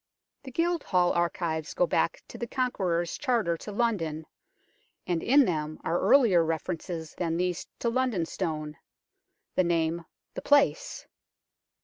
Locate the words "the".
0.41-0.49, 2.39-2.47, 9.53-9.63, 10.33-10.41